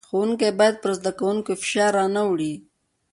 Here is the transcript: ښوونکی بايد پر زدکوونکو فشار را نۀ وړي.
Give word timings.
ښوونکی 0.09 0.49
بايد 0.59 0.75
پر 0.83 0.91
زدکوونکو 0.99 1.51
فشار 1.61 1.91
را 1.97 2.05
نۀ 2.13 2.23
وړي. 2.27 2.53